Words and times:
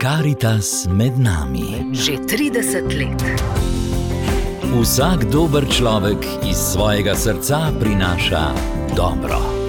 Karitas 0.00 0.88
med 0.88 1.18
nami. 1.20 1.92
Že 1.92 2.24
30 2.24 2.88
let. 2.96 3.20
Vsak 4.80 5.28
dober 5.28 5.68
človek 5.68 6.24
iz 6.48 6.56
svojega 6.56 7.12
srca 7.12 7.68
prinaša 7.80 8.44
dobro. 8.96 9.60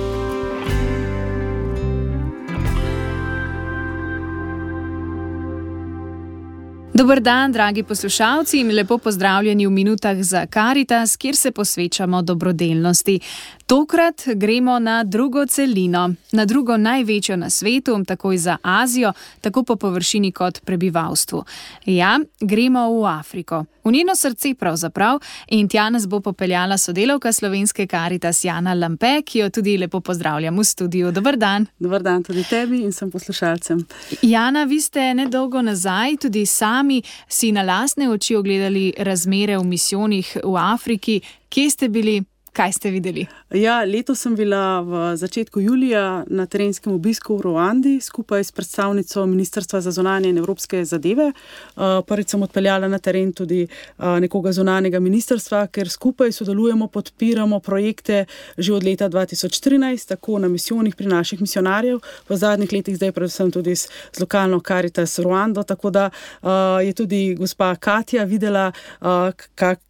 Dober 6.94 7.20
dan, 7.20 7.52
dragi 7.52 7.84
poslušalci, 7.84 8.60
in 8.60 8.72
lepo 8.76 8.98
pozdravljeni 8.98 9.68
v 9.68 9.70
minutah 9.70 10.18
za 10.22 10.46
Karitas, 10.46 11.18
kjer 11.18 11.36
se 11.36 11.52
posvečamo 11.52 12.22
dobrodelnosti. 12.22 13.20
Tokrat 13.72 14.24
gremo 14.36 14.80
na 14.80 15.04
drugo 15.04 15.46
celino, 15.46 16.14
na 16.32 16.46
drugo 16.46 16.78
največjo 16.78 17.36
na 17.36 17.50
svetu, 17.50 18.04
tako 18.08 18.38
za 18.38 18.58
Azijo, 18.64 19.14
tako 19.42 19.64
po 19.64 19.76
površini 19.76 20.32
kot 20.32 20.60
prebivalstvu. 20.66 21.44
Ja, 21.86 22.20
gremo 22.42 23.02
v 23.02 23.06
Afriko, 23.06 23.66
v 23.84 23.92
njeno 23.92 24.16
srce 24.16 24.54
pravzaprav, 24.60 25.20
in 25.48 25.70
tja 25.70 25.90
nas 25.90 26.08
bo 26.08 26.20
popeljala 26.20 26.78
sodelovka 26.78 27.32
slovenske 27.34 27.88
Karitas 27.88 28.44
Jana 28.44 28.74
Lampe, 28.74 29.22
ki 29.22 29.40
jo 29.40 29.50
tudi 29.50 29.78
lepo 29.78 30.00
pozdravljam 30.00 30.60
v 30.60 30.64
studiu. 30.64 31.12
Dober 31.12 31.38
dan. 31.38 31.66
Dober 31.80 32.04
dan 32.04 32.24
tudi 32.24 32.44
tebi 32.44 32.82
in 32.84 32.92
sem 32.92 33.12
poslušalcem. 33.12 33.86
Jana, 34.22 34.64
vi 34.64 34.82
ste 34.82 35.14
nedolgo 35.14 35.62
nazaj 35.62 36.18
tudi 36.18 36.46
sami 36.46 37.02
si 37.28 37.52
na 37.52 37.62
lastne 37.64 38.10
oči 38.10 38.36
ogledali 38.36 38.94
razmere 38.98 39.58
v 39.58 39.64
misijonih 39.64 40.38
v 40.44 40.58
Afriki. 40.58 41.22
Kje 41.50 41.70
ste 41.70 41.90
bili, 41.90 42.24
kaj 42.54 42.72
ste 42.72 42.90
videli? 42.92 43.26
Ja, 43.54 43.84
leto 43.84 44.16
sem 44.16 44.36
bila 44.36 44.82
v 44.82 45.16
začetku 45.16 45.60
julija 45.60 46.24
na 46.28 46.46
terenskem 46.46 46.94
obisku 46.94 47.38
v 47.38 47.42
Ruandi 47.42 47.94
skupaj 48.02 48.44
s 48.44 48.52
predstavnico 48.52 49.26
Ministrstva 49.26 49.82
za 49.82 49.92
zonanje 49.92 50.30
in 50.30 50.38
evropske 50.38 50.86
zadeve. 50.86 51.32
Uh, 51.32 52.04
prvič 52.08 52.30
sem 52.30 52.44
odpeljala 52.44 52.88
na 52.88 53.00
teren 53.00 53.34
tudi 53.34 53.64
uh, 53.64 54.20
nekoga 54.20 54.52
zonanega 54.52 55.00
ministrstva, 55.00 55.68
ker 55.68 55.90
skupaj 55.90 56.32
sodelujemo, 56.32 56.88
podpiramo 56.88 57.60
projekte 57.60 58.26
že 58.58 58.74
od 58.74 58.84
leta 58.84 59.10
2014, 59.10 60.08
tako 60.08 60.40
na 60.40 60.48
misijonih 60.48 60.96
pri 60.96 61.08
naših 61.08 61.42
misionarjev, 61.42 62.00
v 62.30 62.38
zadnjih 62.38 62.72
letih 62.74 62.96
zdaj 62.96 63.12
predvsem 63.12 63.52
tudi 63.52 63.76
z, 63.76 63.88
z 64.12 64.20
lokalno 64.20 64.60
Caritas 64.60 65.20
Ruando. 65.20 65.64
Tako 65.64 65.90
da 65.90 66.10
uh, 66.10 66.50
je 66.84 66.94
tudi 66.94 67.36
gospa 67.36 67.76
Katja 67.76 68.24
videla, 68.24 68.72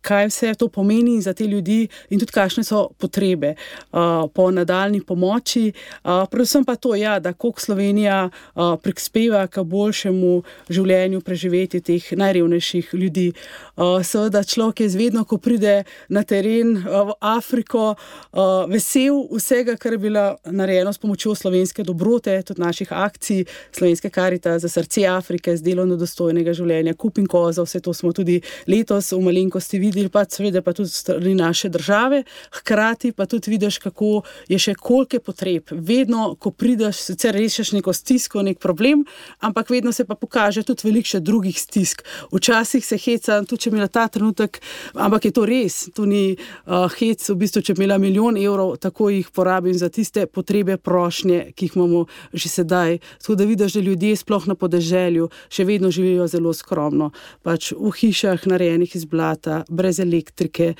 kaj 0.02 0.28
vse 0.28 0.53
to 0.53 0.68
pomeni 0.68 1.22
za 1.22 1.34
te 1.34 1.48
ljudi 1.48 1.88
in 2.09 2.20
tudi 2.20 2.31
kakšne 2.52 2.63
so 2.67 2.89
potrebe 2.99 3.55
uh, 3.55 4.27
po 4.33 4.52
nadaljni 4.52 5.02
pomoči. 5.02 5.71
Uh, 6.03 6.27
predvsem 6.31 6.66
pa 6.66 6.75
to, 6.75 6.95
ja, 6.95 7.19
da 7.19 7.31
kako 7.33 7.59
Slovenija 7.59 8.30
uh, 8.30 8.75
prispeva 8.81 9.47
k 9.47 9.63
boljšemu 9.63 10.44
življenju, 10.69 11.22
preživetju 11.22 11.81
teh 11.81 12.11
najrevnejših 12.11 12.89
ljudi. 12.94 13.31
Uh, 13.77 14.03
seveda, 14.03 14.44
človek 14.44 14.83
je 14.83 14.89
vedno, 14.97 15.23
ko 15.23 15.38
pride 15.38 15.83
na 16.09 16.23
teren 16.23 16.75
uh, 16.77 17.11
v 17.11 17.16
Afriko, 17.22 17.95
uh, 17.95 18.67
vesel 18.67 19.23
vsega, 19.31 19.77
kar 19.79 19.95
je 19.95 20.02
bilo 20.02 20.25
narejeno 20.45 20.91
s 20.94 20.99
pomočjo 20.99 21.35
slovenske 21.35 21.83
dobrote, 21.88 22.35
tudi 22.44 22.61
naših 22.61 22.91
akcij, 22.91 23.45
slovenske 23.72 24.09
karite 24.09 24.57
za 24.59 24.69
srce 24.69 25.07
Afrike, 25.07 25.55
z 25.57 25.63
delovno 25.63 25.95
dostojnega 25.95 26.53
življenja, 26.53 26.97
kupin 26.99 27.27
koza, 27.31 27.63
vse 27.63 27.79
to 27.79 27.94
smo 27.95 28.11
tudi 28.11 28.41
letos 28.67 29.13
v 29.16 29.22
malenkosti 29.23 29.79
videli, 29.79 30.11
pa 30.11 30.25
seveda 30.27 30.61
pa 30.61 30.75
tudi 30.75 30.91
strani 30.91 31.35
naše 31.38 31.69
države. 31.69 32.23
Hkrati 32.52 33.11
pa 33.11 33.25
tudi 33.25 33.52
vidiš, 33.52 33.78
kako 33.78 34.22
je 34.50 34.59
še 34.59 34.75
koliko 34.75 35.20
potreb. 35.20 35.72
Vedno, 35.72 36.36
ko 36.39 36.52
prideš, 36.52 37.03
sicer 37.11 37.36
rešiš 37.36 37.73
neko 37.78 37.94
stisko, 37.94 38.42
nek 38.42 38.59
problem, 38.59 39.06
ampak 39.39 39.70
vedno 39.70 39.92
se 39.92 40.06
pa 40.06 40.16
pokaže 40.16 40.64
tudi 40.64 40.88
veliko 40.88 41.14
še 41.14 41.19
drugih 41.19 41.58
stisk. 41.59 42.03
Včasih 42.31 42.86
se 42.86 42.97
heca, 42.97 43.42
tudi 43.47 43.66
če 43.66 43.72
imela 43.72 43.88
ta 43.88 44.08
trenutek, 44.12 44.62
ampak 44.95 45.30
je 45.30 45.34
to 45.36 45.45
res, 45.47 45.81
to 45.95 46.06
ni 46.09 46.36
uh, 46.36 46.88
hec, 46.97 47.24
v 47.29 47.38
bistvu, 47.44 47.63
če 47.66 47.75
imela 47.78 47.97
milijon 48.02 48.38
evrov, 48.40 48.75
tako 48.81 49.09
jih 49.13 49.29
porabim 49.34 49.75
za 49.78 49.90
tiste 49.94 50.25
potrebe, 50.28 50.78
prošnje, 50.78 51.52
ki 51.56 51.69
jih 51.69 51.78
imamo 51.79 52.06
že 52.34 52.50
sedaj. 52.50 53.00
Tako 53.22 53.35
da 53.35 53.47
vidiš, 53.50 53.78
da 53.78 53.85
ljudje, 53.85 54.16
sploh 54.19 54.47
na 54.47 54.56
podeželju, 54.56 55.29
še 55.50 55.66
vedno 55.68 55.91
živijo 55.91 56.28
zelo 56.31 56.53
skromno. 56.53 57.12
Pač 57.46 57.72
v 57.78 57.91
hišah, 57.96 58.46
narejenih 58.50 58.96
iz 58.96 59.06
blata, 59.06 59.62
brez 59.69 60.00
elektrike, 60.00 60.73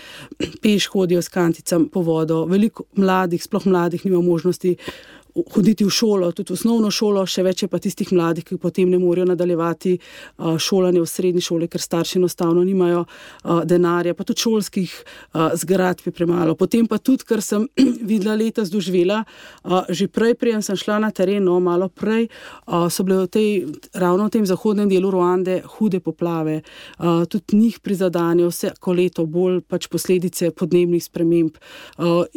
peš 0.64 0.90
hodijo 0.94 1.22
s 1.22 1.32
kanticam 1.52 1.90
po 1.92 2.02
vodo, 2.02 2.46
veliko 2.46 2.86
mladih, 2.96 3.44
sploh 3.44 3.66
mladih, 3.68 4.06
nima 4.06 4.22
možnosti 4.22 4.78
hoditi 5.36 5.86
v 5.86 5.90
šolo, 5.90 6.32
tudi 6.32 6.54
v 6.54 6.58
osnovno 6.60 6.92
šolo, 6.92 7.24
še 7.26 7.44
več 7.46 7.64
je 7.64 7.70
pa 7.72 7.80
tistih 7.82 8.12
mladih, 8.14 8.46
ki 8.46 8.58
potem 8.62 8.90
ne 8.92 9.00
morejo 9.02 9.30
nadaljevati 9.32 9.98
šolanje 10.38 11.02
v 11.02 11.10
srednji 11.10 11.44
šoli, 11.46 11.70
ker 11.72 11.82
starši 11.82 12.20
enostavno 12.20 12.64
nimajo 12.64 13.06
denarja, 13.66 14.16
pa 14.18 14.26
tudi 14.28 14.44
šolskih 14.44 14.94
zgradb 15.64 16.10
je 16.10 16.16
premalo. 16.16 16.56
Potem 16.60 16.88
pa 16.88 17.00
tudi, 17.00 17.26
kar 17.28 17.44
sem 17.46 17.68
videla 18.10 18.36
letos 18.36 18.72
doživela, 18.74 19.24
že 19.90 20.08
prej, 20.12 20.36
prej 20.40 20.60
sem 20.66 20.80
šla 20.80 21.00
na 21.02 21.12
teren, 21.16 21.46
no, 21.46 21.60
malo 21.64 21.90
prej, 21.90 22.28
so 22.90 23.06
bile 23.08 23.26
v 23.26 23.32
tej, 23.32 23.50
ravno 23.96 24.28
v 24.28 24.36
tem 24.38 24.46
zahodnem 24.48 24.90
delu 24.92 25.12
Ruande 25.12 25.62
hude 25.78 26.02
poplave, 26.04 26.62
tudi 27.30 27.58
njih 27.58 27.80
prizadanje 27.80 28.48
vse 28.50 28.74
leto 28.92 29.26
bolj 29.26 29.62
pač 29.68 29.88
posledice 29.88 30.52
podnebnih 30.52 31.04
sprememb. 31.04 31.56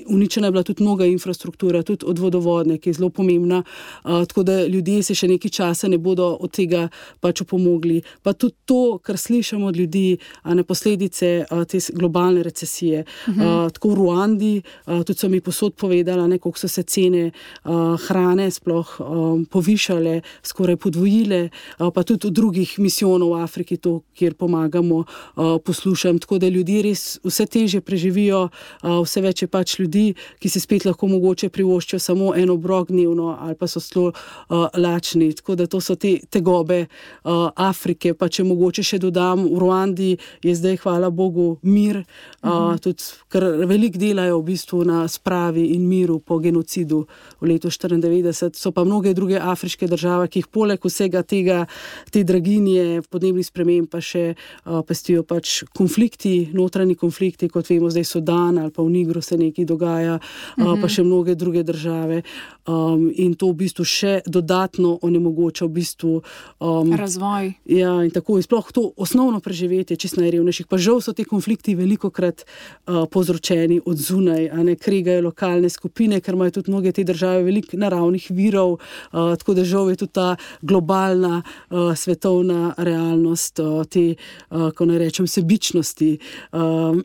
Uničena 0.07 0.49
je 0.49 0.53
bila 0.53 0.63
tudi 0.63 0.83
mnoga 0.83 1.07
infrastruktura, 1.07 1.83
tudi 1.83 2.07
od 2.07 2.19
vodovodne, 2.19 2.79
ki 2.85 2.93
je 2.93 2.99
zelo 3.01 3.09
pomembna, 3.11 3.63
uh, 3.65 4.27
tako 4.29 4.45
da 4.45 4.59
ljudje 4.67 5.03
se 5.09 5.17
še 5.17 5.29
nekaj 5.33 5.51
časa 5.51 5.89
ne 5.89 5.99
bodo 5.99 6.27
od 6.41 6.53
tega 6.53 6.89
pač 7.25 7.41
opomogli. 7.45 8.03
Pa 8.23 8.35
tudi 8.37 8.55
to, 8.69 8.99
kar 9.03 9.17
slišimo 9.19 9.71
od 9.73 9.77
ljudi, 9.81 10.19
a 10.43 10.55
ne 10.55 10.65
posledice 10.65 11.47
uh, 11.49 11.65
te 11.65 11.81
globalne 11.95 12.43
recesije. 12.43 13.05
Uh 13.29 13.35
-huh. 13.35 13.67
uh, 13.67 13.73
tako 13.73 13.89
v 13.89 13.95
Ruandi, 13.95 14.55
uh, 14.87 15.03
tudi 15.05 15.19
so 15.19 15.29
mi 15.29 15.41
posod 15.41 15.75
povedali, 15.75 16.39
kako 16.39 16.59
so 16.59 16.69
se 16.69 16.83
cene 16.83 17.31
uh, 17.65 17.97
hrane 18.07 18.51
sploh 18.51 19.01
um, 19.01 19.45
povišale, 19.45 20.21
skoraj 20.43 20.77
podvojile, 20.77 21.49
uh, 21.79 21.89
pa 21.95 22.03
tudi 22.03 22.29
v 22.29 22.31
drugih 22.31 22.79
misijonov 22.79 23.33
v 23.33 23.43
Afriki, 23.43 23.77
to, 23.77 24.01
kjer 24.15 24.35
pomagamo, 24.35 24.97
uh, 24.97 25.59
poslušam. 25.65 26.19
Tako 26.19 26.39
da 26.39 26.49
ljudje 26.49 26.83
res 26.83 27.19
vse 27.25 27.47
teže 27.47 27.81
preživijo, 27.81 28.49
uh, 28.83 29.03
vse 29.05 29.21
več 29.21 29.43
je 29.43 29.49
pač 29.49 29.79
ljudi, 29.79 30.15
ki 30.39 30.49
se 30.49 30.61
spet 30.61 30.85
lahko 30.85 31.09
mogoče 31.09 31.49
privoščijo 31.49 31.99
samo 31.99 32.35
eno 32.35 32.55
obrok 32.55 32.74
obrok 32.75 32.89
dnevno, 32.89 33.37
ali 33.41 33.55
pa 33.55 33.67
so 33.67 33.81
zelo 33.81 34.13
uh, 34.13 34.67
lačni. 34.77 35.33
Tako 35.35 35.55
da 35.55 35.67
to 35.67 35.81
so 35.81 35.95
te 35.95 36.19
tegobe 36.31 36.87
uh, 37.25 37.51
Afrike. 37.57 38.15
Pa 38.15 38.29
če 38.29 38.45
mogoče 38.45 38.83
še 38.83 38.99
dodam, 38.99 39.45
v 39.45 39.59
Ruandi 39.59 40.17
je 40.43 40.55
zdaj, 40.55 40.77
hvala 40.83 41.11
Bogu, 41.11 41.59
mir, 41.63 42.05
uh, 42.43 42.49
mhm. 42.49 42.79
tudi 42.83 43.03
ker 43.29 43.45
veliko 43.67 43.99
delajo 43.99 44.41
v 44.41 44.45
bistvu 44.45 44.85
na 44.85 45.05
spravi 45.09 45.67
in 45.75 45.87
miru 45.89 46.19
po 46.21 46.39
genocidu 46.39 47.05
v 47.41 47.53
letu 47.55 47.69
1994. 47.69 48.55
So 48.59 48.73
pa 48.73 48.85
mnoge 48.85 49.15
druge 49.15 49.39
afriške 49.39 49.87
države, 49.89 50.29
ki 50.29 50.45
jih 50.45 50.49
poleg 50.49 50.81
vsega 50.85 51.23
tega, 51.23 51.65
te 52.11 52.25
draginje, 52.25 53.03
podnebnih 53.11 53.47
sprememb, 53.47 53.89
pa 53.91 54.01
še 54.01 54.35
uh, 54.35 54.83
pestijo 54.87 55.25
pač 55.27 55.63
konflikti, 55.77 56.51
notranji 56.55 56.97
konflikti, 56.99 57.49
kot 57.49 57.71
vemo, 57.71 57.91
zdaj 57.91 58.07
Sudan 58.09 58.59
ali 58.59 58.73
pa 58.75 58.83
v 58.83 58.91
Nigru 58.91 59.23
se 59.23 59.39
nekaj 59.39 59.67
dogaja, 59.69 60.19
uh, 60.19 60.65
pa 60.65 60.75
mhm. 60.75 60.91
še 60.91 61.07
mnoge 61.07 61.35
druge 61.39 61.63
države 61.65 62.23
um, 62.67 63.13
in 63.15 63.35
to 63.35 63.51
v 63.53 63.65
bistvu 63.65 63.85
še 63.85 64.13
dodatno 64.27 64.99
onemogoča 65.03 65.67
v 65.69 65.73
bistvu, 65.81 66.15
um, 66.61 66.93
razvoj. 66.97 67.53
Ja, 67.69 67.97
in 68.05 68.13
tako 68.15 68.39
je 68.39 68.47
sploh 68.47 68.71
to 68.73 68.93
osnovno 68.97 69.41
preživetje 69.45 69.97
čist 70.01 70.19
najrevnejših. 70.21 70.69
Pa 70.71 70.81
žal 70.81 71.01
so 71.05 71.13
ti 71.13 71.27
konflikti 71.29 71.77
veliko 71.77 72.11
krat 72.11 72.45
uh, 72.45 73.05
povzročeni 73.11 73.81
od 73.85 74.01
zunaj, 74.01 74.49
a 74.51 74.65
ne 74.65 74.77
krigajo 74.77 75.29
lokalne 75.29 75.69
skupine, 75.69 76.21
ker 76.25 76.39
imajo 76.39 76.61
tudi 76.61 76.73
mnoge 76.73 76.93
te 76.93 77.05
države 77.05 77.45
veliko 77.45 77.77
naravnih 77.81 78.31
virov, 78.31 78.79
uh, 78.79 79.35
tako 79.39 79.55
da 79.55 79.65
žal 79.65 79.93
je 79.93 80.01
tudi 80.05 80.17
ta 80.17 80.37
globalna 80.63 81.43
uh, 81.43 81.93
svetovna 81.97 82.75
realnost, 82.79 83.61
uh, 83.61 83.85
te, 83.85 84.15
uh, 84.51 84.71
ko 84.73 84.89
ne 84.89 84.99
rečem, 84.99 85.29
sebičnosti. 85.29 86.19
Uh, 86.53 87.01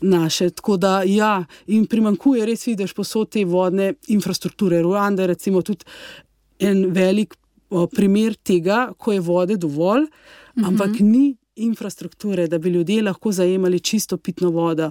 Naše. 0.00 0.50
Tako 0.50 0.76
da, 0.76 1.02
ja, 1.06 1.44
in 1.66 1.86
primankuje, 1.86 2.46
res 2.46 2.66
vidiš, 2.66 2.94
posod 2.94 3.30
te 3.30 3.44
vodne 3.44 3.94
infrastrukture. 4.08 4.82
Ruanda 4.82 5.22
je 5.22 5.26
recimo 5.26 5.62
tudi 5.62 5.84
en 6.58 6.86
velik 6.92 7.36
o, 7.70 7.86
primer 7.86 8.34
tega, 8.34 8.92
ko 8.98 9.12
je 9.12 9.20
vode 9.20 9.56
dovolj, 9.56 10.02
uh 10.02 10.08
-huh. 10.08 10.68
ampak 10.68 11.00
ni 11.00 11.36
infrastrukture, 11.58 12.46
da 12.46 12.58
bi 12.58 12.70
ljudje 12.70 13.02
lahko 13.02 13.32
zajemali 13.32 13.80
čisto 13.80 14.16
pitno 14.16 14.50
vodo. 14.50 14.90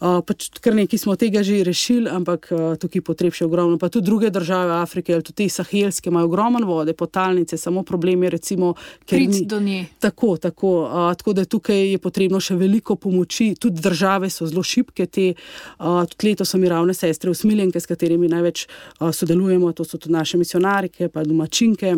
Uh, 0.00 0.20
pač 0.26 0.48
kar 0.60 0.74
nekaj 0.74 0.98
smo 0.98 1.16
tega 1.16 1.42
že 1.42 1.62
rešili, 1.64 2.10
ampak 2.10 2.48
uh, 2.50 2.76
tukaj 2.80 3.02
potreb 3.02 3.34
še 3.34 3.46
ogromno. 3.46 3.78
Pa 3.78 3.88
tudi 3.88 4.06
druge 4.06 4.30
države 4.30 4.72
Afrike, 4.80 5.14
ali 5.14 5.22
tudi 5.22 5.44
te 5.44 5.48
sahelske, 5.48 6.10
imajo 6.10 6.26
ogromno 6.26 6.66
vode, 6.66 6.92
potalnice, 6.92 7.56
samo 7.56 7.82
problem 7.82 8.22
je, 8.22 8.30
recimo, 8.30 8.74
ker 9.06 9.20
ni 9.20 9.44
do 9.46 9.60
nje. 9.60 9.86
Tako, 10.00 10.36
tako, 10.36 10.74
uh, 10.84 11.08
tako 11.16 11.32
da 11.32 11.44
tukaj 11.44 11.92
je 11.92 11.98
potrebno 11.98 12.40
še 12.40 12.56
veliko 12.58 12.96
pomoči. 12.96 13.54
Tudi 13.60 13.82
države 13.82 14.30
so 14.30 14.46
zelo 14.46 14.62
šibke, 14.62 15.06
te, 15.06 15.32
uh, 15.78 16.04
tudi 16.10 16.30
leto 16.30 16.44
so 16.44 16.58
mi 16.58 16.68
ravne 16.68 16.94
sestre, 16.94 17.30
usmiljenke, 17.30 17.80
s 17.80 17.86
katerimi 17.86 18.28
največ 18.28 18.66
uh, 18.66 19.10
sodelujemo, 19.12 19.72
to 19.72 19.84
so 19.84 19.98
tudi 19.98 20.14
naše 20.14 20.38
misionarike, 20.38 21.08
pa 21.08 21.24
domačinke. 21.24 21.96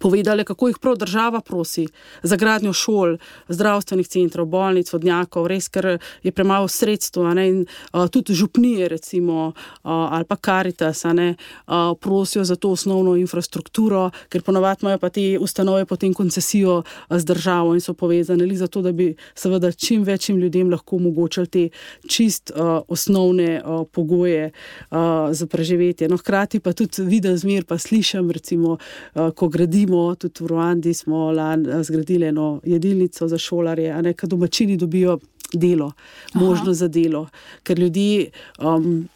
Povedali, 0.00 0.44
kako 0.44 0.68
jih 0.68 0.78
prav 0.78 0.96
država 0.96 1.40
prosi 1.40 1.86
za 2.22 2.36
gradnjo 2.36 2.72
šol, 2.72 3.16
zdravstvenih 3.48 4.08
centrov, 4.08 4.46
bolnic, 4.46 4.92
vodnjakov, 4.92 5.46
res, 5.46 5.68
ker 5.68 5.98
je 6.22 6.32
premalo 6.32 6.68
sredstva. 6.68 7.34
Uh, 7.36 8.08
tudi 8.10 8.34
župnije, 8.34 8.88
recimo, 8.88 9.46
uh, 9.46 9.54
ali 9.84 10.24
pa 10.24 10.36
karitas, 10.36 11.04
ne, 11.04 11.34
uh, 11.66 11.94
prosijo 12.00 12.44
za 12.44 12.56
to 12.56 12.70
osnovno 12.70 13.16
infrastrukturo, 13.16 14.10
ker 14.28 14.42
ponovadi 14.42 14.82
imajo 14.82 14.98
pa 14.98 15.08
te 15.08 15.38
ustanove 15.40 15.84
potem 15.84 16.14
koncesijo 16.14 16.82
z 17.10 17.24
državo 17.24 17.74
in 17.74 17.80
so 17.80 17.94
povezane 17.94 18.44
ali 18.44 18.56
zato, 18.56 18.82
da 18.82 18.92
bi 18.92 19.14
seveda 19.34 19.72
čim 19.72 20.02
večjim 20.02 20.38
ljudem 20.38 20.70
lahko 20.70 20.96
omogočili 20.96 21.46
te 21.46 21.68
čist 22.08 22.50
uh, 22.50 22.82
osnovne 22.88 23.62
uh, 23.64 23.86
pogoje 23.92 24.50
uh, 24.90 24.98
za 25.30 25.46
preživetje. 25.46 26.08
No, 26.08 26.16
hkrati 26.16 26.60
pa 26.60 26.72
tudi 26.72 27.02
vidim 27.02 27.38
zmer, 27.38 27.64
pa 27.64 27.78
slišim, 27.78 28.30
recimo, 28.30 28.78
uh, 29.14 29.30
ko 29.30 29.48
gradijo 29.48 29.75
gradimo, 29.76 30.14
tudi 30.14 30.44
v 30.44 30.46
Ruandi 30.46 30.94
smo 30.94 31.32
lani 31.32 31.68
eh, 31.68 31.82
zgradili 31.82 32.26
eno 32.26 32.60
jedilnico 32.64 33.28
za 33.28 33.38
šolarje, 33.38 33.90
a 33.90 34.00
ne 34.02 34.14
kad 34.14 34.30
domačini 34.30 34.76
dobijo 34.76 35.18
delo, 35.52 35.92
možnost 36.34 36.78
za 36.78 36.88
delo, 36.88 37.28
ker 37.62 37.78
ljudi 37.78 38.30
um, 38.58 39.08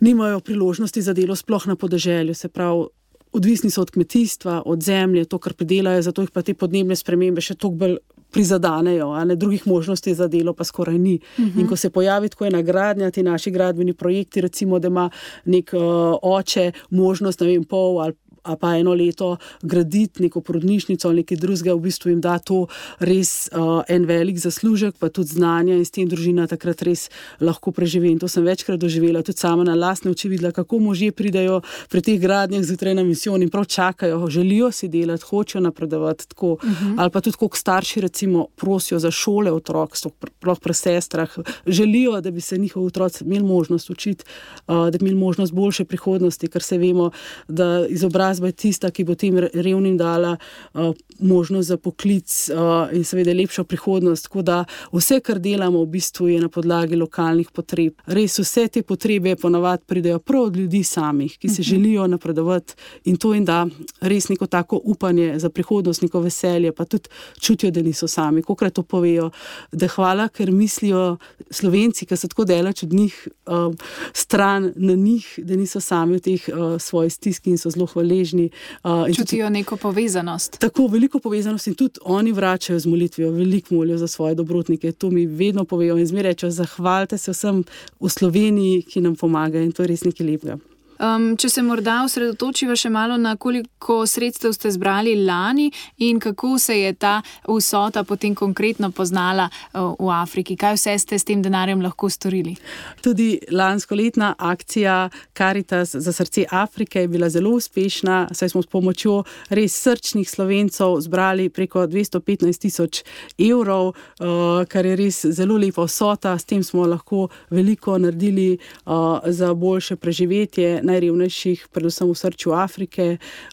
nimajo 0.00 0.40
priložnosti 0.40 1.02
za 1.02 1.12
delo, 1.12 1.36
sploh 1.36 1.66
na 1.66 1.76
podeželju. 1.76 2.34
Se 2.34 2.48
pravi, 2.48 2.86
odvisni 3.32 3.70
so 3.70 3.82
od 3.82 3.90
kmetijstva, 3.90 4.62
od 4.66 4.82
zemlje, 4.82 5.24
to, 5.24 5.38
kar 5.38 5.52
pridelajo, 5.52 6.02
zato 6.02 6.22
jih 6.22 6.30
pa 6.30 6.42
te 6.42 6.54
podnebne 6.54 6.96
spremembe 6.96 7.40
še 7.40 7.54
toliko 7.54 7.78
bolj. 7.78 7.96
Prizadanejo, 8.34 9.12
a 9.14 9.20
ne 9.24 9.36
drugih 9.38 9.62
možnosti 9.66 10.10
za 10.14 10.26
delo, 10.26 10.52
pa 10.58 10.64
skoraj 10.64 10.96
ni. 10.98 11.20
Uh 11.38 11.44
-huh. 11.44 11.60
In 11.60 11.68
ko 11.68 11.76
se 11.76 11.90
pojavi 11.90 12.28
tako 12.28 12.44
ena 12.44 12.62
gradnja, 12.62 13.10
ti 13.10 13.22
naši 13.22 13.50
gradbeni 13.50 13.92
projekti, 13.92 14.40
recimo, 14.40 14.78
da 14.78 14.88
ima 14.88 15.10
nek 15.44 15.70
uh, 15.72 15.80
oče 16.22 16.72
možnost, 16.90 17.40
ne 17.40 17.46
vem, 17.46 17.64
pol 17.64 18.00
ali 18.00 18.12
pa 18.60 18.76
eno 18.76 18.94
leto 18.94 19.36
graditi 19.62 20.22
neko 20.22 20.40
porodnišnico 20.40 21.08
ali 21.08 21.22
nekaj 21.22 21.36
drugega, 21.36 21.74
v 21.74 21.80
bistvu 21.80 22.10
jim 22.10 22.20
da 22.20 22.38
to 22.38 22.66
res 22.98 23.48
uh, 23.52 23.82
en 23.88 24.04
velik 24.04 24.38
zaslužek, 24.38 24.98
pa 24.98 25.08
tudi 25.08 25.34
znanja 25.34 25.74
in 25.74 25.84
s 25.84 25.90
tem 25.94 26.08
družina 26.08 26.46
takrat 26.50 26.82
res 26.86 27.08
lahko 27.40 27.72
preživi. 27.72 28.12
In 28.12 28.18
to 28.18 28.28
sem 28.28 28.44
večkrat 28.44 28.80
doživela, 28.80 29.22
tudi 29.22 29.40
sama 29.40 29.64
na 29.64 29.74
lastne 29.74 30.12
oči 30.14 30.28
videla, 30.28 30.52
kako 30.52 30.78
možje 30.78 31.12
pridajo 31.12 31.60
pri 31.90 32.02
teh 32.04 32.20
gradnjah 32.20 32.64
zjutraj 32.64 32.94
na 32.94 33.04
misijo 33.04 33.36
in 33.40 33.50
prav 33.50 33.64
čakajo, 33.64 34.28
želijo 34.30 34.70
si 34.72 34.88
delati, 34.88 35.24
hočejo 35.30 35.62
napredovati 35.64 36.28
tako. 36.28 36.52
Uh 36.52 36.64
mhm. 36.64 36.84
-huh. 36.84 36.94
Ali 36.98 37.10
pa 37.10 37.20
tudi, 37.20 37.36
koliko 37.36 37.56
starši 37.56 38.00
recimo 38.00 38.46
prosijo 38.56 38.98
za 38.98 39.10
šole 39.10 39.52
otrok, 39.52 39.96
sploh 39.96 40.60
pri 40.60 40.74
sestrah, 40.74 41.30
želijo, 41.66 42.20
da 42.20 42.30
bi 42.30 42.40
se 42.40 42.58
njihovi 42.58 42.86
otroci 42.86 43.24
imeli 43.24 43.42
možnost 43.42 43.90
učiti, 43.90 44.24
uh, 44.66 44.90
da 44.90 44.98
bi 44.98 45.04
imeli 45.04 45.16
možnost 45.16 45.52
boljše 45.52 45.84
prihodnosti, 45.84 46.48
ker 46.48 46.62
se 46.62 46.78
vemo, 46.78 47.10
da 47.48 47.86
izobrazba 47.88 48.33
izobrazba 48.34 48.46
je 48.46 48.52
tista, 48.52 48.90
ki 48.90 49.04
bo 49.04 49.14
tem 49.14 49.38
revnim 49.38 49.96
dala 49.96 50.36
uh, 50.74 50.94
možnost 51.18 51.68
za 51.68 51.76
poklic 51.76 52.50
uh, 52.50 52.90
in 52.92 53.04
seveda 53.04 53.32
lepšo 53.32 53.64
prihodnost. 53.64 54.24
Tako 54.24 54.42
da 54.42 54.64
vse, 54.92 55.20
kar 55.20 55.38
delamo, 55.38 55.82
v 55.84 55.86
bistvu 55.86 56.28
je 56.28 56.40
na 56.40 56.48
podlagi 56.48 56.96
lokalnih 56.96 57.50
potreb. 57.52 57.94
Res 58.06 58.38
vse 58.38 58.68
te 58.68 58.82
potrebe 58.82 59.36
ponavadi 59.36 59.84
pridejo 59.86 60.18
prav 60.18 60.48
od 60.48 60.56
ljudi 60.56 60.82
samih, 60.84 61.38
ki 61.38 61.48
se 61.48 61.52
uh 61.52 61.58
mhm. 61.58 61.62
-huh. 61.62 61.70
želijo 61.70 62.06
napredovati 62.06 62.74
in 63.04 63.16
to 63.16 63.34
jim 63.34 63.44
da 63.44 63.66
res 64.00 64.28
neko 64.28 64.46
tako 64.46 64.80
upanje 64.84 65.38
za 65.38 65.50
prihodnost, 65.50 66.02
neko 66.02 66.20
veselje, 66.20 66.72
pa 66.72 66.84
tudi 66.84 67.08
čutijo, 67.40 67.70
da 67.70 67.82
niso 67.82 68.08
sami. 68.08 68.42
Kokrat 68.42 68.72
to 68.72 68.82
povejo, 68.82 69.30
da 69.72 69.88
hvala, 69.88 70.28
ker 70.28 70.50
mislijo 70.50 71.16
slovenci, 71.50 72.06
ki 72.06 72.16
so 72.16 72.28
tako 72.28 72.44
delač 72.44 72.82
od 72.82 72.92
njih, 72.92 73.28
uh, 73.46 73.74
stran 74.12 74.72
na 74.76 74.94
njih, 74.94 75.38
da 75.38 75.56
niso 75.56 75.80
sami 75.80 76.16
v 76.16 76.20
teh 76.20 76.48
uh, 76.48 76.80
svojih 76.80 77.12
stiskih 77.12 77.50
in 77.50 77.58
so 77.58 77.70
zelo 77.70 77.86
hvaležni 77.86 78.23
hvaležni. 78.24 78.50
Uh, 78.84 79.14
Čutijo 79.16 79.46
tudi, 79.46 79.52
neko 79.52 79.76
povezanost. 79.76 80.58
Tako 80.58 80.86
veliko 80.86 81.18
povezanost 81.18 81.66
in 81.66 81.74
tudi 81.74 81.98
oni 82.04 82.32
vračajo 82.32 82.78
z 82.78 82.86
molitvijo, 82.86 83.30
veliko 83.30 83.74
molijo 83.74 83.98
za 83.98 84.06
svoje 84.08 84.34
dobrotnike. 84.34 84.92
To 84.92 85.10
mi 85.10 85.26
vedno 85.26 85.64
povejo 85.64 85.98
in 85.98 86.06
zmeraj 86.06 86.32
rečejo: 86.32 86.50
Zahvalite 86.50 87.18
se 87.18 87.30
vsem 87.30 87.64
v 88.00 88.08
Sloveniji, 88.08 88.82
ki 88.82 89.00
nam 89.00 89.16
pomagajo 89.16 89.64
in 89.64 89.72
to 89.72 89.82
je 89.82 89.88
res 89.88 90.04
nekaj 90.04 90.26
lepega. 90.26 90.58
Um, 90.98 91.32
če 91.34 91.48
se 91.50 91.62
morda 91.66 91.96
osredotočiva 92.04 92.76
še 92.78 92.90
malo 92.92 93.16
na 93.18 93.32
koliko 93.40 94.04
sredstev 94.06 94.52
ste 94.54 94.70
zbrali 94.70 95.16
lani 95.26 95.66
in 96.06 96.20
kako 96.22 96.54
se 96.62 96.76
je 96.78 96.92
ta 96.94 97.16
vsota 97.48 98.04
potem 98.06 98.34
konkretno 98.34 98.92
poznala 98.94 99.48
uh, 99.50 99.96
v 99.98 100.12
Afriki, 100.14 100.54
kaj 100.56 100.76
vse 100.78 100.94
ste 101.02 101.18
s 101.18 101.26
tem 101.26 101.42
denarjem 101.42 101.82
lahko 101.82 102.06
storili? 102.10 102.54
Tudi 103.02 103.40
lansko 103.50 103.98
letna 103.98 104.34
akcija 104.38 105.08
Caritas 105.34 105.96
za 105.98 106.12
srce 106.14 106.44
Afrike 106.50 107.02
je 107.02 107.08
bila 107.08 107.28
zelo 107.28 107.56
uspešna, 107.58 108.28
saj 108.30 108.54
smo 108.54 108.62
s 108.62 108.70
pomočjo 108.70 109.24
res 109.50 109.74
srčnih 109.74 110.30
slovencev 110.30 111.00
zbrali 111.02 111.48
preko 111.50 111.88
215 111.90 112.62
tisoč 112.68 113.02
evrov, 113.38 113.90
uh, 113.90 114.62
kar 114.70 114.86
je 114.86 114.94
res 115.02 115.24
zelo 115.26 115.58
lepa 115.58 115.88
vsota, 115.88 116.38
s 116.38 116.46
tem 116.46 116.62
smo 116.62 116.86
lahko 116.86 117.26
veliko 117.50 117.98
naredili 117.98 118.52
uh, 118.54 119.18
za 119.26 119.50
boljše 119.54 119.96
preživetje 119.96 120.83
najrevnejših, 120.84 121.68
predvsem 121.72 122.08
v 122.08 122.16
srcu 122.16 122.48
Afrike. 122.54 123.06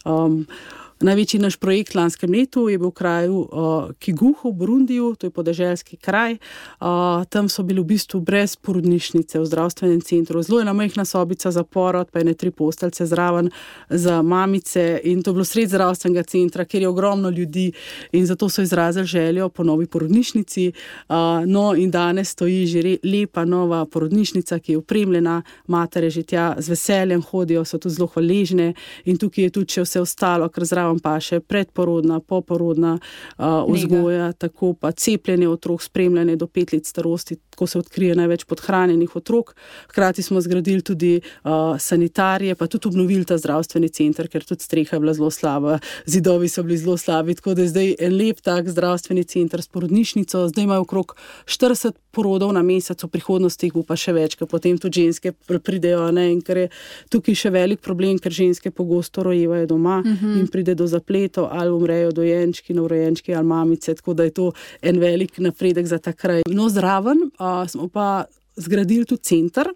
Um, 0.06 0.46
Največji 1.02 1.40
naš 1.40 1.56
projekt 1.58 1.96
lanskem 1.96 2.32
letu 2.32 2.68
je 2.70 2.78
bil 2.78 2.92
v 2.92 2.94
kraju 2.94 3.38
uh, 3.42 3.90
Kiguhu, 4.00 4.52
v 4.52 4.54
Burundiju, 4.54 5.16
to 5.18 5.28
je 5.28 5.32
podeželski 5.34 5.98
kraj. 5.98 6.38
Uh, 6.78 7.26
tam 7.30 7.50
so 7.50 7.64
bili 7.64 7.82
v 7.82 7.90
bistvu 7.96 8.22
brez 8.22 8.54
porodnišnice 8.56 9.40
v 9.40 9.46
zdravstvenem 9.46 10.02
centru, 10.06 10.44
zelo 10.46 10.62
ena 10.62 10.74
majhna 10.74 11.06
sobica 11.06 11.52
za 11.52 11.64
porod, 11.64 12.12
pa 12.14 12.22
ene 12.22 12.34
tri 12.34 12.52
postelce 12.52 13.06
zraven 13.06 13.50
za 13.90 14.22
mamice 14.22 15.02
in 15.04 15.24
to 15.24 15.32
je 15.32 15.34
bilo 15.34 15.46
sred 15.46 15.70
zdravstvenega 15.70 16.24
centra, 16.24 16.66
kjer 16.66 16.86
je 16.86 16.90
ogromno 16.90 17.30
ljudi 17.30 17.72
in 18.12 18.26
zato 18.26 18.50
so 18.50 18.62
izrazili 18.62 19.06
željo 19.06 19.50
po 19.50 19.64
novi 19.64 19.88
porodnišnici. 19.88 20.72
Uh, 21.10 21.16
no 21.46 21.74
in 21.76 21.92
danes 21.92 22.30
stoji 22.30 22.66
že 22.66 22.82
re, 22.82 22.98
lepa 23.04 23.46
nova 23.46 23.86
porodnišnica, 23.86 24.60
ki 24.60 24.72
je 24.72 24.78
opremljena, 24.78 25.42
matere 25.68 26.10
že 26.10 26.24
tja 26.24 26.56
z 26.58 26.70
veseljem 26.70 27.22
hodijo, 27.22 27.66
so 27.66 27.78
tu 27.78 27.90
zelo 27.90 28.08
hvaležne 28.08 28.74
in 29.06 29.18
tukaj 29.18 29.44
je 29.44 29.50
tudi 29.50 29.74
še 29.74 29.86
vse 29.88 30.02
ostalo, 30.02 30.50
kar 30.50 30.66
zraven 30.66 30.91
zraven 30.92 31.00
pa 31.00 31.20
še 31.20 31.40
predporodna, 31.40 32.20
poporodna 32.20 33.00
uh, 33.00 33.64
vzgoja, 33.68 34.34
tako 34.34 34.74
pa 34.74 34.92
cepljenje 34.92 35.48
otrok, 35.48 35.82
spremljanje 35.82 36.36
do 36.36 36.48
pet 36.48 36.74
let 36.74 36.86
starosti, 36.86 37.38
ko 37.62 37.68
se 37.70 37.78
odkrije 37.78 38.16
največ 38.18 38.48
podhranjenih 38.50 39.16
otrok. 39.16 39.54
Hkrati 39.92 40.26
smo 40.26 40.42
zgradili 40.42 40.82
tudi 40.82 41.12
uh, 41.22 41.78
sanitarije, 41.78 42.56
pa 42.58 42.66
tudi 42.68 42.90
obnovili 42.90 43.26
ta 43.26 43.38
zdravstveni 43.38 43.90
center, 43.94 44.26
ker 44.28 44.42
tudi 44.42 44.66
streha 44.66 44.98
je 44.98 45.00
bila 45.04 45.14
zelo 45.14 45.30
slaba, 45.30 45.78
zidovi 46.10 46.50
so 46.50 46.64
bili 46.66 46.80
zelo 46.82 46.98
slabi. 46.98 47.36
Tako 47.38 47.54
da 47.54 47.62
je 47.62 47.74
zdaj 47.76 47.94
en 48.00 48.18
lep 48.18 48.42
tak 48.42 48.70
zdravstveni 48.70 49.24
center 49.30 49.62
s 49.62 49.70
porodnišnico, 49.70 50.48
zdaj 50.50 50.64
imajo 50.64 50.88
okrog 50.88 51.14
40 51.46 52.02
porodov 52.12 52.50
na 52.54 52.64
mesec, 52.66 53.04
v 53.04 53.10
prihodnosti 53.14 53.70
jih 53.70 53.76
bo 53.78 53.84
pa 53.88 53.96
še 53.96 54.14
več, 54.18 54.36
ker 54.40 54.50
potem 54.50 54.80
tudi 54.82 55.06
ženske 55.06 55.34
pridejo. 55.48 56.10
Ne, 56.12 56.28
ker 56.42 56.66
je 56.66 56.68
tukaj 57.14 57.38
še 57.38 57.54
velik 57.54 57.84
problem, 57.86 58.18
ker 58.20 58.34
ženske 58.34 58.74
pogosto 58.74 59.24
rojevajo 59.24 59.70
doma 59.70 60.02
uh 60.02 60.06
mhm. 60.06 60.18
-huh. 60.18 60.40
in 60.40 60.48
pride 60.48 60.76
do 60.76 60.88
zapletov, 60.88 61.48
ali 61.52 61.70
umrejo 61.70 62.12
dojenčki, 62.12 62.74
novorojenčki 62.74 63.36
ali 63.36 63.48
mamice. 63.48 63.96
Tako 63.96 64.14
da 64.14 64.24
je 64.24 64.32
to 64.32 64.52
en 64.82 65.00
velik 65.00 65.38
napredek 65.38 65.86
za 65.86 65.98
ta 65.98 66.14
kraj. 66.14 66.42
No, 66.50 66.70
zraven 66.70 67.18
uh, 67.40 67.51
smo 67.68 67.88
pa 67.88 68.26
zgradili 68.56 69.06
tudi 69.06 69.24
center 69.24 69.68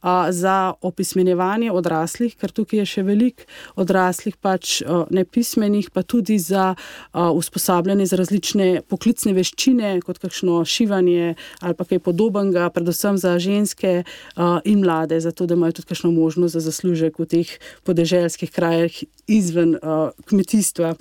a, 0.00 0.32
za 0.32 0.74
opismenjevanje 0.82 1.72
odraslih, 1.72 2.36
ker 2.36 2.52
tukaj 2.52 2.82
je 2.82 2.86
še 2.86 3.04
veliko 3.06 3.46
odraslih, 3.80 4.36
pač 4.42 4.80
a, 4.82 5.04
nepismenih, 5.10 5.90
pa 5.94 6.02
tudi 6.02 6.38
za 6.38 6.74
a, 6.74 7.30
usposabljanje 7.30 8.06
za 8.10 8.18
različne 8.18 8.68
poklicne 8.88 9.34
veščine, 9.36 10.00
kot 10.04 10.18
kakšno 10.22 10.62
šivanje 10.64 11.34
ali 11.60 11.78
pa 11.78 11.86
kaj 11.88 12.02
podobnega, 12.04 12.68
predvsem 12.74 13.18
za 13.20 13.36
ženske 13.38 14.02
a, 14.02 14.58
in 14.64 14.82
mlade, 14.82 15.20
zato 15.20 15.46
da 15.46 15.54
imajo 15.54 15.80
tudi 15.80 15.92
kakšno 15.94 16.12
možnost 16.12 16.58
za 16.58 16.64
zaslužek 16.64 17.18
v 17.18 17.28
teh 17.30 17.54
podeželskih 17.86 18.50
krajih 18.50 19.04
izven 19.30 19.78
a, 19.80 20.10
kmetijstva. 20.26 20.94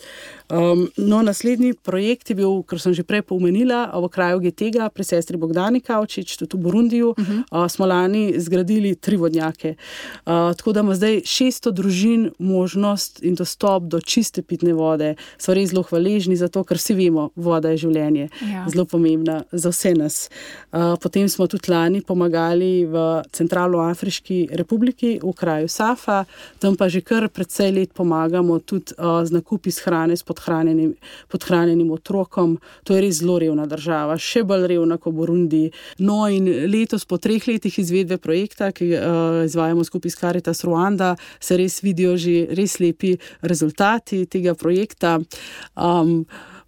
Um, 0.54 0.88
no, 0.98 1.22
naslednji 1.25 1.74
projekt 1.74 2.30
je 2.30 2.36
bil, 2.38 2.62
kar 2.68 2.80
sem 2.80 2.94
že 2.94 3.04
prej 3.04 3.24
pomenila, 3.25 3.90
v 3.94 4.10
kraju 4.12 4.40
Getega, 4.44 4.90
pri 4.94 5.04
sestri 5.08 5.38
Bogdani 5.40 5.82
Kavčič, 5.82 6.38
tudi 6.38 6.58
v 6.58 6.62
Burundiju. 6.62 7.16
Uh 7.24 7.30
-huh. 7.30 7.63
uh, 7.63 7.72
smo 7.72 7.86
lani 7.86 8.34
zgradili 8.38 8.96
tri 8.96 9.18
vodnjake. 9.18 9.75
Uh, 10.15 10.24
tako 10.58 10.72
da 10.74 10.80
ima 10.80 10.96
zdaj 10.96 11.15
600 11.15 11.72
družin 11.72 12.32
možnost 12.39 13.24
in 13.24 13.36
dostop 13.36 13.84
do 13.84 14.01
čiste 14.01 14.42
pitne 14.42 14.74
vode. 14.74 15.15
So 15.38 15.53
res 15.53 15.70
zelo 15.70 15.84
hvaležni 15.84 16.36
za 16.36 16.48
to, 16.48 16.63
ker 16.63 16.77
vsi 16.77 16.94
vemo, 16.94 17.30
voda 17.36 17.70
je 17.70 17.77
življenje, 17.77 18.30
ja. 18.53 18.65
zelo 18.70 18.86
pomembna 18.86 19.44
za 19.51 19.70
vse 19.70 19.94
nas. 19.94 20.30
Uh, 20.72 20.96
potem 21.01 21.30
smo 21.30 21.48
tudi 21.48 21.72
lani 21.72 22.01
pomagali 22.01 22.86
v 22.86 23.24
Centralnoafriški 23.32 24.48
republiki, 24.51 25.20
v 25.24 25.34
kraju 25.34 25.68
Safa, 25.68 26.25
tam 26.60 26.75
pa 26.75 26.89
že 26.89 27.01
kar 27.01 27.30
precej 27.30 27.72
let 27.72 27.94
pomagamo 27.94 28.60
tudi 28.60 28.94
uh, 28.98 29.25
z 29.25 29.32
nakupi 29.32 29.72
hrane 29.86 30.15
podhranjenim, 30.25 30.96
podhranjenim 31.27 31.92
otrokom. 31.92 32.60
To 32.84 32.96
je 32.96 33.01
res 33.01 33.20
zelo 33.22 33.39
revna 33.39 33.65
država, 33.65 34.18
še 34.18 34.44
bolj 34.44 34.68
revna 34.68 34.98
kot 34.98 35.13
Burundi. 35.13 35.72
No, 36.00 36.27
in 36.27 36.48
letos 36.72 37.06
po 37.13 37.20
treh 37.22 37.46
letih 37.46 37.75
izvedbe 37.77 38.17
projekta, 38.17 38.72
ki 38.74 38.88
uh, 38.98 39.43
izvajamo 39.46 39.84
skupaj 39.86 40.10
s 40.10 40.17
Karitas 40.17 40.63
Ruanda, 40.65 41.12
se 41.38 41.58
res 41.62 41.75
vidijo 41.86 42.15
že 42.17 42.48
res 42.58 42.79
lepi 42.82 43.13
rezultati 43.46 44.24
tega 44.25 44.55
projekta. 44.58 45.20
Um, 45.77 46.24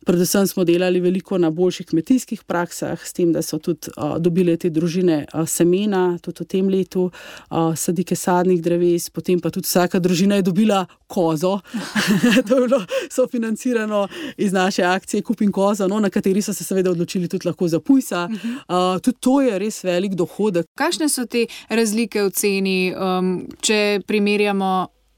Predvsem 0.05 0.47
smo 0.47 0.63
delali 0.63 0.99
veliko 0.99 1.37
na 1.37 1.49
boljših 1.49 1.87
kmetijskih 1.87 2.43
praksah, 2.43 3.01
s 3.01 3.13
tem, 3.13 3.31
da 3.33 3.41
so 3.41 3.57
tudi 3.57 3.89
uh, 3.97 4.17
dobile 4.21 4.53
te 4.57 4.69
družine 4.69 5.25
uh, 5.25 5.47
semena, 5.49 6.17
tudi 6.21 6.43
v 6.43 6.47
tem 6.47 6.69
letu, 6.69 7.07
uh, 7.09 7.73
sadike 7.73 8.15
sadnih 8.15 8.61
dreves, 8.61 9.09
potem 9.09 9.41
pa 9.41 9.49
tudi 9.49 9.65
vsaka 9.65 9.99
družina 9.99 10.37
je 10.37 10.45
dobila 10.45 10.85
kozo. 11.07 11.59
to 12.47 12.55
je 12.55 12.67
bilo 12.67 12.81
sofinancirano 13.09 14.07
iz 14.37 14.53
naše 14.53 14.83
akcije 14.83 15.23
Kupim 15.25 15.51
kozo, 15.51 15.87
no, 15.87 15.99
na 15.99 16.09
kateri 16.09 16.41
so 16.41 16.53
se 16.53 16.63
seveda 16.63 16.91
odločili 16.91 17.27
tudi 17.27 17.47
lahko 17.47 17.67
za 17.67 17.79
pujsa. 17.79 18.27
Uh, 18.29 19.01
tudi 19.01 19.17
to 19.19 19.41
je 19.41 19.59
res 19.59 19.83
velik 19.83 20.13
dohodek. 20.13 20.69
Kakšne 20.77 21.09
so 21.09 21.25
te 21.25 21.47
razlike 21.69 22.23
v 22.23 22.31
ceni, 22.31 22.79
um, 22.93 23.37
če 23.61 24.01
primerjamo 24.05 24.73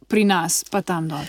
pri 0.08 0.24
nas, 0.24 0.64
pa 0.72 0.82
tam 0.82 1.12
dol? 1.12 1.28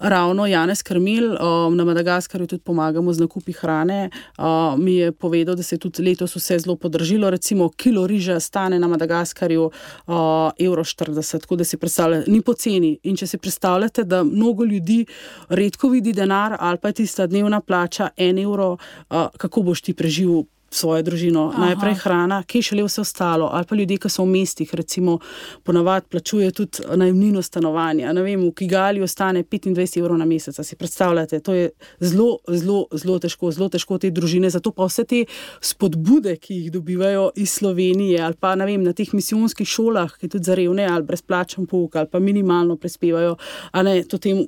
Ravno 0.00 0.46
Janez 0.46 0.82
Krmil 0.82 1.32
um, 1.32 1.76
na 1.76 1.84
Madagaskarju 1.84 2.46
tudi 2.46 2.62
pomagamo 2.62 3.12
z 3.12 3.20
nakupi 3.20 3.52
hrane. 3.52 4.10
Uh, 4.38 4.44
mi 4.78 4.94
je 4.94 5.12
povedal, 5.12 5.54
da 5.54 5.62
se 5.62 5.74
je 5.74 5.78
tudi 5.78 6.02
letos 6.02 6.36
vse 6.36 6.58
zelo 6.58 6.76
podržilo. 6.76 7.30
Recimo, 7.30 7.68
kilo 7.68 8.06
riža 8.06 8.40
stane 8.40 8.78
na 8.78 8.88
Madagaskarju 8.88 9.64
uh, 9.64 10.14
evro 10.58 10.84
40, 10.84 11.40
tako 11.40 11.56
da 11.56 11.64
si 11.64 11.76
predstavljate, 11.76 12.30
ni 12.30 12.40
poceni. 12.40 12.98
In 13.02 13.16
če 13.16 13.26
si 13.26 13.38
predstavljate, 13.38 14.04
da 14.04 14.24
mnogo 14.24 14.64
ljudi 14.64 15.04
redko 15.48 15.88
vidi 15.88 16.12
denar 16.12 16.56
ali 16.58 16.78
pa 16.78 16.88
je 16.88 16.94
tista 16.94 17.26
dnevna 17.26 17.60
plača 17.60 18.08
en 18.16 18.38
evro, 18.38 18.72
uh, 18.72 19.26
kako 19.36 19.62
boš 19.62 19.82
ti 19.82 19.94
preživel? 19.94 20.44
Svojo 20.70 21.02
družino, 21.02 21.48
Aha. 21.50 21.66
najprej 21.66 21.94
hrana, 22.04 22.42
ki 22.46 22.58
je 22.58 22.62
šele 22.62 22.84
vse 22.86 23.00
ostalo, 23.00 23.48
ali 23.52 23.66
pa 23.66 23.76
ljudje, 23.76 23.98
ki 23.98 24.10
so 24.10 24.22
v 24.22 24.30
mestih, 24.30 24.74
recimo, 24.74 25.18
ponavadi 25.66 26.06
plačuje 26.10 26.50
tudi 26.54 26.84
najemnino 26.96 27.42
stanovanja. 27.42 28.12
Ne 28.12 28.22
vem, 28.22 28.44
v 28.46 28.52
Kigali 28.54 29.02
ostane 29.02 29.42
25 29.42 29.98
evrov 29.98 30.18
na 30.18 30.24
mesec, 30.24 30.60
si 30.62 30.76
predstavljate, 30.76 31.40
to 31.40 31.54
je 31.54 31.70
zelo, 32.00 32.38
zelo, 32.48 32.86
zelo 32.92 33.18
težko, 33.18 33.50
zelo 33.50 33.68
težko 33.68 33.98
te 33.98 34.10
družine. 34.10 34.50
Zato 34.50 34.70
pa 34.70 34.86
vse 34.86 35.04
te 35.04 35.24
spodbude, 35.60 36.36
ki 36.36 36.54
jih 36.54 36.70
dobivajo 36.72 37.30
iz 37.34 37.50
Slovenije, 37.58 38.22
ali 38.22 38.38
pa 38.38 38.54
vem, 38.54 38.84
na 38.84 38.94
teh 38.94 39.10
misijonskih 39.14 39.66
šolah, 39.66 40.14
ki 40.20 40.28
tudi 40.28 40.46
za 40.46 40.54
revne 40.54 40.86
ali 40.86 41.06
brezplačen 41.06 41.66
pouk, 41.66 41.96
ali 41.96 42.06
pa 42.06 42.22
minimalno 42.22 42.76
prispevajo, 42.76 43.36
a 43.72 43.82
ne 43.82 44.02
to 44.04 44.18
temu 44.18 44.46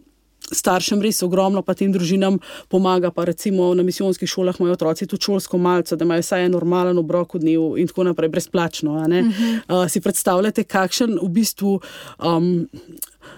staršem 0.53 1.03
res 1.03 1.23
ogromno, 1.23 1.63
pa 1.63 1.75
tem 1.75 1.93
družinam 1.93 2.39
pomaga. 2.69 3.11
Pa 3.11 3.25
recimo 3.25 3.75
na 3.75 3.83
misijonskih 3.83 4.29
šolah 4.29 4.61
imajo 4.61 4.79
otroci 4.79 5.07
tudi 5.07 5.25
šolsko 5.29 5.59
malce, 5.59 5.97
da 5.97 6.05
imajo 6.05 6.25
vsaj 6.25 6.47
en 6.47 6.53
normalen 6.53 6.99
obrok 6.99 7.35
v 7.35 7.45
dnevu 7.45 7.69
in 7.79 7.91
tako 7.91 8.09
naprej, 8.11 8.29
brezplačno. 8.29 8.93
Uh 8.93 9.07
-huh. 9.07 9.61
uh, 9.69 9.91
si 9.91 10.01
predstavljate, 10.01 10.65
kakšen 10.65 11.19
v 11.23 11.29
bistvu. 11.29 11.81
Um, 12.19 12.69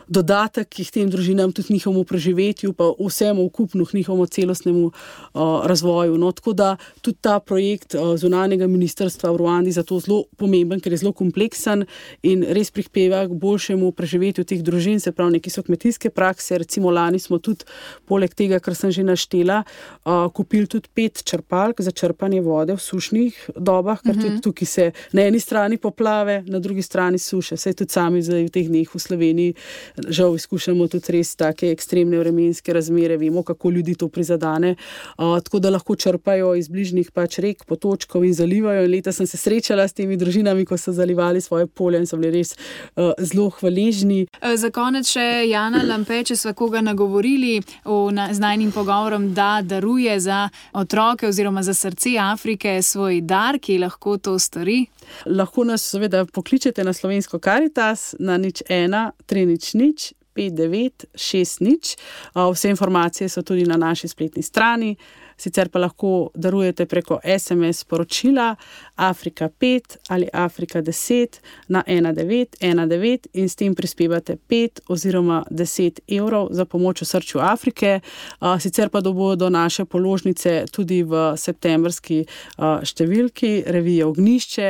dodatek 0.08 0.68
k 0.68 0.90
tem 0.90 1.10
družinam, 1.10 1.52
tudi 1.52 1.74
njihovemu 1.74 2.04
preživetju, 2.04 2.72
pa 2.72 2.90
vsemu 2.98 3.44
ukupnu, 3.44 3.86
njihovemu 3.92 4.26
celostnemu 4.26 4.86
uh, 4.86 5.66
razvoju. 5.66 6.18
No, 6.18 6.32
tako 6.32 6.52
da 6.52 6.76
tudi 7.00 7.18
ta 7.20 7.40
projekt 7.40 7.94
uh, 7.94 8.16
zunanjega 8.16 8.66
ministrstva 8.66 9.30
v 9.30 9.36
Ruandi 9.36 9.68
je 9.68 9.80
zato 9.80 9.98
zelo 10.00 10.24
pomemben, 10.36 10.80
ker 10.80 10.92
je 10.92 11.02
zelo 11.02 11.12
kompleksen 11.12 11.84
in 12.22 12.44
res 12.44 12.70
prispeva 12.70 13.24
k 13.26 13.32
boljšemu 13.32 13.92
preživetju 13.92 14.44
teh 14.44 14.62
družin, 14.62 15.00
se 15.00 15.12
pravi, 15.12 15.38
neki 15.38 15.50
so 15.50 15.62
kmetijske 15.62 16.10
prakse. 16.10 16.58
Recimo 16.58 16.90
lani 16.90 17.18
smo 17.18 17.38
tudi, 17.38 17.64
poleg 18.06 18.34
tega, 18.34 18.60
kar 18.60 18.74
sem 18.74 18.92
že 18.94 19.04
naštela, 19.04 19.62
uh, 20.04 20.26
kupili 20.34 20.66
tudi 20.70 20.88
pet 20.94 21.24
črpalk 21.24 21.80
za 21.80 21.90
črpanje 21.90 22.40
vode 22.44 22.76
v 22.76 22.80
sušnih 22.80 23.50
dobah, 23.56 24.02
ker 24.02 24.10
uh 24.10 24.16
-huh. 24.16 24.22
tudi 24.22 24.34
mhm. 24.34 24.42
tukaj 24.42 24.66
se 24.66 24.92
na 25.12 25.22
eni 25.22 25.40
strani 25.40 25.78
poplave, 25.78 26.42
na 26.46 26.58
drugi 26.58 26.82
strani 26.82 27.18
suše. 27.18 27.54
Vse 27.54 27.72
tudi 27.72 27.92
sami 27.92 28.22
zdaj 28.22 28.44
v 28.44 28.50
teh 28.50 28.68
dneh 28.68 28.88
v 28.94 28.98
Sloveniji 28.98 29.54
žal 30.08 30.34
izkušamo 30.34 30.88
tudi 30.88 31.18
res 31.18 31.34
take 31.36 31.70
ekstremne 31.72 32.18
vremenske 32.18 32.72
razmere, 32.72 33.16
vemo, 33.16 33.42
kako 33.42 33.70
ljudi 33.70 33.94
to 33.94 34.08
prizadene. 34.08 34.74
Uh, 35.18 35.38
tako 35.42 35.58
da 35.58 35.70
lahko 35.70 35.96
črpajo 35.96 36.54
iz 36.54 36.68
bližnjih 36.68 37.10
pač 37.10 37.38
rek, 37.38 37.64
potočkov 37.64 38.24
in 38.24 38.34
zalivajo. 38.34 38.84
In 38.84 38.90
leta 38.90 39.12
sem 39.12 39.26
se 39.26 39.36
srečala 39.36 39.88
s 39.88 39.92
temi 39.92 40.16
družinami, 40.16 40.64
ko 40.66 40.78
so 40.78 40.92
zalivali 40.92 41.40
svoje 41.40 41.66
polje 41.66 42.02
in 42.02 42.06
so 42.06 42.16
bili 42.16 42.38
res 42.38 42.54
uh, 42.54 43.12
zelo 43.18 43.50
hvaležni. 43.58 44.24
Za 44.54 44.70
konec 44.74 45.08
še 45.08 45.44
Jana 45.48 45.82
Lampe, 45.86 46.22
če 46.24 46.36
smo 46.36 46.54
koga 46.54 46.80
nagovorili 46.84 47.60
na, 47.84 48.28
z 48.34 48.40
najnim 48.40 48.72
pogovorom, 48.72 49.32
da 49.34 49.60
daruje 49.62 50.18
za 50.20 50.48
otroke 50.72 51.28
oziroma 51.28 51.62
za 51.62 51.74
srce 51.74 52.16
Afrike 52.20 52.82
svoj 52.82 53.20
dar, 53.20 53.58
ki 53.58 53.78
lahko 53.78 54.18
to 54.18 54.38
stori. 54.38 54.84
Lahko 55.26 55.64
nas 55.64 55.82
seveda 55.90 56.24
pokličete 56.24 56.84
na 56.84 56.92
slovensko 56.92 57.38
karitas 57.38 58.14
na 58.18 58.38
nič 58.38 58.62
ena, 58.68 59.10
tri 59.26 59.46
nič 59.46 59.74
nič. 59.74 60.12
5960. 60.34 61.96
Vse 62.52 62.70
informacije 62.70 63.28
so 63.28 63.42
tudi 63.42 63.64
na 63.64 63.76
naši 63.76 64.08
spletni 64.08 64.42
strani 64.42 64.96
sicer 65.36 65.68
pa 65.68 65.78
lahko 65.78 66.30
darujete 66.34 66.86
preko 66.86 67.18
SMS 67.24 67.78
sporočila 67.78 68.56
Afrika 68.96 69.48
5 69.60 69.96
ali 70.08 70.28
Afrika 70.32 70.82
10 70.82 71.26
na 71.68 71.82
1919 71.86 73.26
in 73.32 73.48
s 73.48 73.56
tem 73.56 73.74
prispevate 73.74 74.36
5 74.48 74.80
oziroma 74.88 75.44
10 75.50 76.00
evrov 76.08 76.48
za 76.50 76.64
pomoč 76.64 77.02
v 77.02 77.04
srču 77.04 77.38
Afrike. 77.40 78.00
Sicer 78.60 78.88
pa 78.88 79.00
bodo 79.00 79.50
naše 79.50 79.84
položnice 79.84 80.64
tudi 80.72 81.02
v 81.02 81.34
septembrski 81.36 82.24
številki 82.84 83.64
revije 83.66 84.04
Ognišče, 84.06 84.68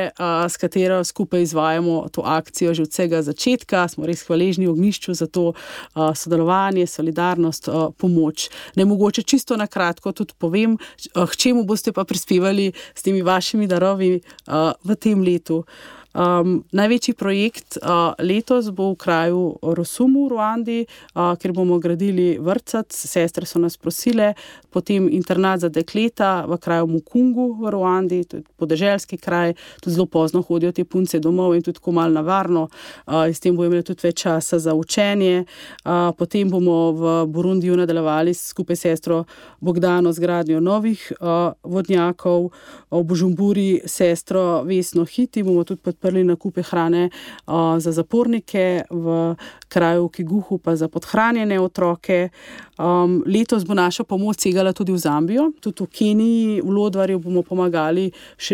s 0.49 0.57
katero 0.57 1.03
skupaj 1.03 1.41
izvajamo 1.41 2.09
to 2.11 2.21
akcijo 2.25 2.73
že 2.73 2.83
od 2.83 2.89
vsega 2.89 3.21
začetka. 3.21 3.87
Smo 3.87 4.05
res 4.05 4.25
hvaležni 4.27 4.67
Ognišču 4.67 5.13
za 5.13 5.27
to 5.27 5.53
sodelovanje, 5.93 6.87
solidarnost, 6.87 7.69
pomoč. 7.97 8.49
Ne 8.75 8.85
mogoče 8.85 9.23
čisto 9.23 9.57
na 9.57 9.67
kratko 9.67 10.11
tudi 10.11 10.33
povedati 10.37 10.54
povem, 10.55 10.79
k 11.11 11.33
čemu 11.35 11.67
boste 11.67 11.91
pa 11.91 12.07
prispevali 12.07 12.71
s 12.71 13.03
temi 13.03 13.19
vašimi 13.19 13.67
darovi 13.67 14.23
uh, 14.23 14.71
v 14.87 14.95
tem 14.95 15.19
letu. 15.19 15.67
Um, 16.15 16.63
največji 16.71 17.13
projekt 17.13 17.75
uh, 17.75 18.13
letos 18.23 18.69
bo 18.71 18.93
v 18.93 18.95
kraju 18.95 19.39
Rosumu 19.75 20.21
v 20.25 20.29
Ruandi, 20.31 20.77
uh, 20.87 21.35
kjer 21.35 21.51
bomo 21.51 21.75
gradili 21.83 22.37
vrtec, 22.39 22.87
sestre 22.87 23.43
so 23.43 23.59
nas 23.59 23.75
prosile, 23.75 24.31
potem 24.71 25.09
internat 25.11 25.59
za 25.59 25.69
dekleta 25.69 26.45
v 26.47 26.55
kraju 26.55 26.87
Mukungu 26.87 27.49
v 27.59 27.73
Ruandi, 27.75 28.21
to 28.23 28.39
je 28.39 28.43
podeželski 28.55 29.19
kraj, 29.19 29.57
tudi 29.83 29.95
zelo 29.97 30.05
pozno 30.05 30.39
hodijo 30.41 30.71
te 30.71 30.85
punce 30.87 31.19
domov 31.19 31.57
in 31.57 31.65
tudi 31.67 31.81
tako 31.81 31.91
malo 31.91 32.15
navarno, 32.15 32.69
uh, 33.11 33.27
in 33.27 33.35
s 33.35 33.43
tem 33.43 33.51
bomo 33.51 33.67
imeli 33.67 33.83
tudi 33.83 34.07
več 34.07 34.23
časa 34.23 34.59
za 34.59 34.71
učenje. 34.71 35.43
Uh, 35.83 36.15
potem 36.15 36.47
bomo 36.47 36.95
v 36.95 37.17
Burundiju 37.27 37.75
nadaljevali 37.75 38.31
skupaj 38.33 38.75
s 38.75 38.87
sestro 38.87 39.25
Bogdano 39.59 40.15
z 40.15 40.23
gradnjo 40.23 40.63
novih 40.63 41.11
uh, 41.19 41.51
vodnjakov, 41.59 42.53
v 42.91 43.03
Bužumburi 43.03 43.81
sestro 43.83 44.63
Vesno 44.63 45.03
Hiti 45.03 45.43
bomo 45.43 45.67
tudi 45.67 45.83
podprli 45.83 46.04
podprli 46.05 46.23
nakupe 46.23 46.61
hrane 46.61 47.09
uh, 47.47 47.79
za 47.79 47.91
zapornike, 47.91 48.83
v 48.89 49.35
kraju 49.67 50.09
Kiguhu 50.09 50.57
pa 50.57 50.75
za 50.75 50.87
podhranjene 50.87 51.59
otroke. 51.59 52.29
Um, 52.77 53.23
letos 53.25 53.65
bo 53.65 53.73
naša 53.73 54.03
pomoč 54.03 54.43
segala 54.43 54.73
tudi 54.73 54.91
v 54.91 54.97
Zambijo, 54.97 55.51
tudi 55.61 55.83
v 55.83 55.87
Keniji, 55.87 56.61
v 56.61 56.69
Lodvarju 56.69 57.19
bomo 57.19 57.41
pomagali 57.41 58.11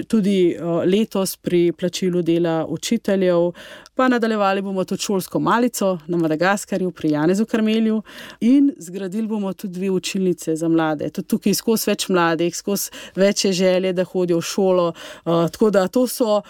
tudi 0.07 0.55
uh, 0.55 0.83
letos 0.85 1.35
pri 1.37 1.71
plačilu 1.71 2.21
dela 2.21 2.65
učiteljev. 2.69 3.51
Pa 3.95 4.07
nadaljevali 4.07 4.61
bomo 4.61 4.83
tudi 4.83 5.01
šolsko 5.01 5.39
malico 5.39 5.97
na 6.07 6.17
Madagaskarju, 6.17 6.91
pri 6.91 7.11
Janezu 7.11 7.45
Karmelju 7.45 8.01
in 8.41 8.71
zgradili 8.77 9.27
bomo 9.27 9.53
tudi 9.53 9.73
dve 9.73 9.89
učilnice 9.89 10.55
za 10.55 10.67
mlade. 10.67 11.09
Tudi 11.09 11.27
tukaj 11.27 11.53
skozi 11.53 11.89
več 11.89 12.07
mladih, 12.09 12.55
skozi 12.55 12.91
večje 13.15 13.51
želje, 13.53 13.93
da 13.93 14.03
hodijo 14.03 14.37
v 14.37 14.41
šolo. 14.41 14.93
Uh, 15.25 15.49
tako 15.51 15.69
da 15.69 15.87
to 15.87 16.07
so 16.07 16.41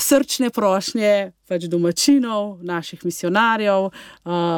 srčne 0.00 0.50
prošnje 0.50 1.32
pač 1.50 1.66
domačinov, 1.66 2.60
naših 2.62 3.02
misionarjev 3.02 3.90
uh, 3.90 3.92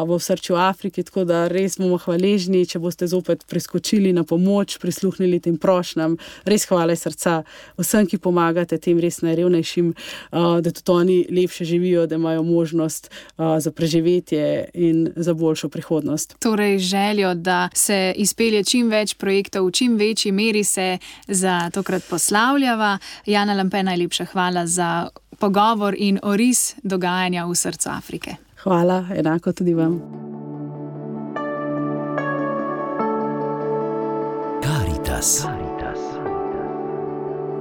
v 0.05 0.19
srču 0.21 0.59
Afrike. 0.61 1.01
Tako 1.03 1.25
da 1.25 1.47
res 1.49 1.79
bomo 1.81 1.97
hvaležni, 1.97 2.67
če 2.69 2.83
boste 2.83 3.09
zopet 3.09 3.47
priskočili 3.49 4.13
na 4.13 4.27
pomoč, 4.29 4.77
prisluhnili 4.83 5.41
tem 5.41 5.57
prošnjam. 5.57 6.19
Res 6.45 6.69
hvala 6.69 6.93
srca 6.99 7.41
vsem, 7.81 8.05
ki 8.11 8.21
pomagate 8.21 8.77
tem 8.77 9.01
res 9.01 9.23
najrevnejšim, 9.25 9.93
uh, 9.95 10.61
da 10.61 10.75
tudi 10.75 10.93
oni 10.93 11.19
lepše 11.33 11.65
živijo, 11.65 12.05
da 12.07 12.21
imajo 12.21 12.45
možnost 12.45 13.09
uh, 13.09 13.57
za 13.57 13.73
preživetje 13.73 14.69
in 14.75 15.09
za 15.17 15.33
boljšo 15.35 15.73
prihodnost. 15.73 16.37
Torej, 16.45 16.79
željo, 16.79 17.33
da 17.35 17.71
se 17.75 18.13
izpelje 18.21 18.65
čim 18.69 18.93
več 18.93 19.17
projektov, 19.17 19.71
v 19.71 19.77
čim 19.81 19.97
večji 19.97 20.33
meri 20.33 20.65
se 20.65 20.99
za 21.29 21.71
tokrat 21.73 22.05
poslavljava. 22.11 22.99
Jana 23.27 23.57
Lampe, 23.57 23.83
najlepša 23.83 24.29
hvala 24.35 24.67
za 24.67 25.09
pogovor 25.43 25.95
in 25.99 26.19
oris 26.23 26.75
dogajanja 26.83 27.47
v 27.47 27.55
srcu 27.55 27.91
Afrike. 27.91 28.37
Hvala, 28.63 29.05
enako 29.17 29.53
tudi 29.53 29.75
vam. 29.75 30.01
Karitas. 34.63 35.47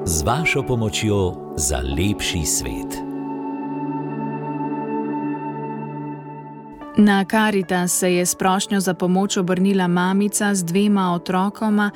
z 0.05 0.23
vašo 0.23 0.63
pomočjo 0.63 1.33
za 1.57 1.77
lepši 1.77 2.45
svet. 2.45 2.97
Na 6.97 7.25
Karita 7.25 7.87
se 7.87 8.13
je 8.13 8.25
s 8.25 8.35
prošnjo 8.35 8.79
za 8.79 8.93
pomoč 8.93 9.37
obrnila 9.37 9.87
mamica 9.87 10.55
z 10.55 10.63
dvema 10.63 11.13
otrokoma, 11.13 11.91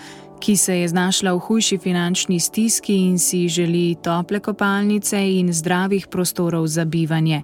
ki 0.46 0.56
se 0.56 0.76
je 0.78 0.88
znašla 0.88 1.34
v 1.34 1.40
hujši 1.40 1.78
finančni 1.78 2.40
stiski 2.40 2.96
in 2.96 3.20
si 3.20 3.48
želi 3.50 3.96
tople 4.04 4.40
kopalnice 4.40 5.18
in 5.40 5.54
zdravih 5.54 6.08
prostorov 6.08 6.68
za 6.68 6.86
bivanje. 6.86 7.42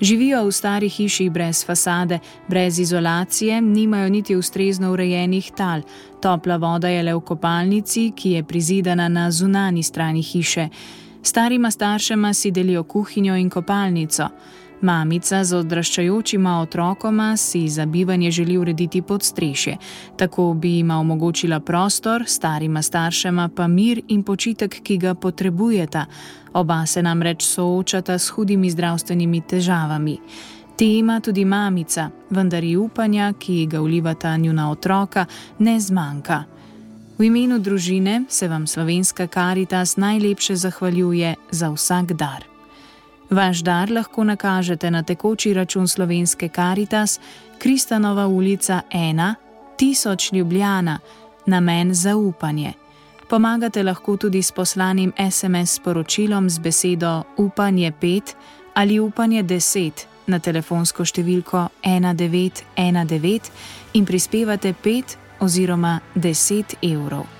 Živijo 0.00 0.44
v 0.44 0.52
stari 0.52 0.88
hiši 0.88 1.30
brez 1.30 1.64
fasade, 1.66 2.18
brez 2.48 2.78
izolacije, 2.78 3.60
nimajo 3.60 4.08
niti 4.08 4.36
ustrezno 4.36 4.92
urejenih 4.92 5.50
tal. 5.56 5.80
Topla 6.22 6.56
voda 6.56 6.88
je 6.88 7.02
le 7.02 7.14
v 7.14 7.20
kopalnici, 7.20 8.12
ki 8.16 8.30
je 8.30 8.44
prizidana 8.44 9.08
na 9.08 9.30
zunani 9.30 9.82
strani 9.82 10.22
hiše. 10.22 10.68
Starima 11.22 11.70
staršema 11.70 12.34
si 12.34 12.50
delijo 12.50 12.82
kuhinjo 12.82 13.36
in 13.36 13.50
kopalnico. 13.50 14.28
Mamica 14.80 15.44
z 15.44 15.56
odraščajočima 15.56 16.60
otrokoma 16.60 17.36
si 17.36 17.68
za 17.68 17.86
bivanje 17.86 18.30
želi 18.30 18.58
urediti 18.58 19.02
podstrešje, 19.02 19.76
tako 20.16 20.54
bi 20.54 20.76
jima 20.76 20.98
omogočila 20.98 21.60
prostor, 21.60 22.24
starima 22.26 22.82
staršema 22.82 23.48
pa 23.56 23.66
mir 23.66 24.00
in 24.08 24.22
počitek, 24.22 24.80
ki 24.82 24.96
ga 24.96 25.14
potrebujeta. 25.14 26.06
Oba 26.52 26.86
se 26.86 27.02
namreč 27.02 27.44
soočata 27.44 28.18
s 28.18 28.28
hudimi 28.28 28.70
zdravstvenimi 28.70 29.40
težavami. 29.40 30.18
Te 30.76 30.84
ima 30.84 31.20
tudi 31.20 31.44
mamica, 31.44 32.10
vendar 32.30 32.64
ji 32.64 32.76
upanja, 32.76 33.32
ki 33.38 33.66
ga 33.66 33.80
vlivata 33.80 34.36
njuna 34.36 34.70
otroka, 34.70 35.24
ne 35.58 35.80
zmanjka. 35.80 36.44
V 37.18 37.24
imenu 37.24 37.58
družine 37.58 38.24
se 38.28 38.48
vam 38.48 38.66
slovenska 38.66 39.26
karitas 39.26 39.96
najlepše 39.96 40.56
zahvaljuje 40.56 41.34
za 41.50 41.70
vsak 41.70 42.12
dar. 42.12 42.55
Vaš 43.30 43.58
dar 43.58 43.90
lahko 43.90 44.24
nakažete 44.24 44.90
na 44.90 45.02
tekoči 45.02 45.54
račun 45.54 45.88
slovenske 45.88 46.48
Karitas, 46.48 47.20
Kristanova 47.58 48.26
ulica 48.26 48.80
1, 48.92 49.34
1000 49.78 50.34
Ljubljana, 50.34 50.98
namen 51.46 51.94
zaupanje. 51.94 52.72
Pomagate 53.28 53.82
lahko 53.82 54.16
tudi 54.16 54.42
s 54.42 54.52
poslanim 54.52 55.12
SMS 55.30 55.74
sporočilom 55.74 56.50
z 56.50 56.58
besedo 56.58 57.22
Upanje 57.36 57.92
5 58.00 58.34
ali 58.74 59.00
Upanje 59.00 59.42
10 59.42 59.90
na 60.26 60.38
telefonsko 60.38 61.04
številko 61.04 61.68
1919 61.82 63.50
in 63.94 64.04
prispevate 64.06 64.74
5 64.84 65.16
oziroma 65.40 66.00
10 66.14 66.64
evrov. 66.82 67.35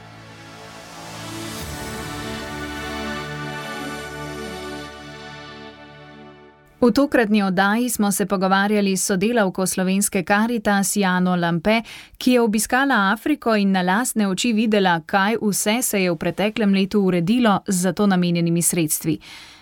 V 6.80 6.92
tokratni 6.92 7.42
oddaji 7.42 7.88
smo 7.88 8.12
se 8.12 8.26
pogovarjali 8.26 8.96
s 8.96 9.06
sodelavko 9.06 9.66
slovenske 9.66 10.22
Karitas 10.22 10.96
Jano 10.96 11.36
Lampe, 11.36 11.80
ki 12.18 12.32
je 12.32 12.40
obiskala 12.40 13.12
Afriko 13.12 13.54
in 13.56 13.72
na 13.72 13.82
lastne 13.82 14.28
oči 14.28 14.52
videla, 14.52 15.00
kaj 15.06 15.38
vse 15.40 15.82
se 15.82 16.02
je 16.02 16.10
v 16.10 16.16
preteklem 16.16 16.74
letu 16.74 17.00
uredilo 17.00 17.60
z 17.68 17.80
za 17.80 17.92
to 17.92 18.06
namenjenimi 18.06 18.62
sredstvi. 18.62 19.18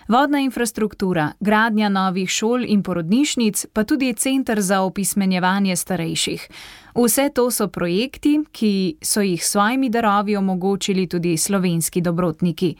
Vodna 0.07 0.39
infrastruktura, 0.39 1.31
gradnja 1.39 1.89
novih 1.89 2.29
šol 2.29 2.65
in 2.67 2.83
porodnišnic, 2.83 3.65
pa 3.73 3.83
tudi 3.83 4.13
centr 4.13 4.61
za 4.61 4.81
opismenjevanje 4.81 5.75
starejših. 5.75 6.47
Vse 6.95 7.29
to 7.29 7.51
so 7.51 7.67
projekti, 7.67 8.39
ki 8.51 8.97
so 9.01 9.21
jih 9.21 9.45
s 9.45 9.51
svojimi 9.51 9.89
darovi 9.89 10.35
omogočili 10.35 11.07
tudi 11.07 11.37
slovenski 11.37 12.01
dobrotniki. 12.01 12.75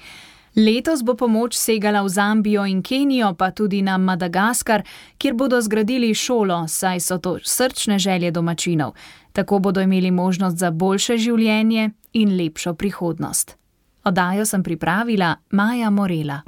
Letos 0.55 1.03
bo 1.03 1.15
pomoč 1.19 1.57
segala 1.59 1.99
v 2.01 2.09
Zambijo 2.09 2.63
in 2.65 2.81
Kenijo, 2.81 3.33
pa 3.35 3.51
tudi 3.51 3.81
na 3.81 3.97
Madagaskar, 3.97 4.83
kjer 5.17 5.33
bodo 5.33 5.61
zgradili 5.61 6.13
šolo, 6.15 6.63
saj 6.67 6.99
so 6.99 7.17
to 7.17 7.37
srčne 7.43 7.99
želje 7.99 8.31
domačinov. 8.31 8.95
Tako 9.33 9.59
bodo 9.59 9.81
imeli 9.81 10.11
možnost 10.11 10.57
za 10.57 10.71
boljše 10.71 11.17
življenje 11.17 11.89
in 12.13 12.37
lepšo 12.37 12.73
prihodnost. 12.73 13.57
Odajo 14.03 14.45
sem 14.45 14.63
pripravila 14.63 15.35
Maja 15.51 15.89
Morela. 15.89 16.41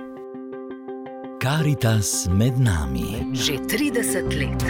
Karitas 1.41 2.27
med 2.31 2.59
nami. 2.59 3.35
Že 3.35 3.53
30 3.67 4.39
let. 4.39 4.63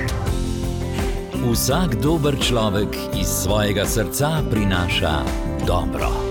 Vsak 1.51 2.01
dober 2.01 2.35
človek 2.41 2.97
iz 3.15 3.27
svojega 3.27 3.85
srca 3.85 4.41
prinaša 4.49 5.23
dobro. 5.67 6.26